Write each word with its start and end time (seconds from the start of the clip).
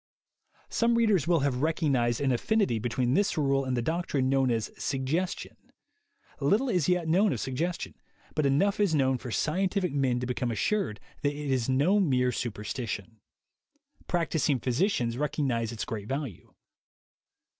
Some 0.69 0.95
readers 0.95 1.27
will 1.27 1.41
have 1.41 1.61
recognized 1.61 2.21
an 2.21 2.31
affinity 2.31 2.79
between 2.79 3.13
this 3.13 3.37
rule 3.37 3.63
and 3.63 3.77
the 3.77 3.83
doctrine 3.83 4.29
known 4.29 4.49
as 4.49 4.71
"sug 4.75 5.05
gestion." 5.05 5.55
Little 6.39 6.69
is 6.69 6.89
yet 6.89 7.07
known 7.07 7.31
of 7.31 7.39
suggestion, 7.39 7.93
but 8.33 8.47
enough 8.47 8.79
is 8.79 8.95
known 8.95 9.19
for 9.19 9.29
scientific 9.29 9.93
men 9.93 10.19
to 10.19 10.25
become 10.25 10.49
58 10.49 10.69
THE 10.69 10.73
WAY 10.75 10.79
TO 10.79 10.79
WILL 10.79 10.81
POWER 10.81 10.93
assured 10.95 10.99
that 11.21 11.35
it 11.35 11.51
is 11.53 11.69
no 11.69 11.99
mere 11.99 12.31
superstition; 12.31 13.19
practising 14.07 14.59
physicians 14.59 15.19
recognize 15.19 15.71
its 15.71 15.85
great 15.85 16.07
value. 16.07 16.51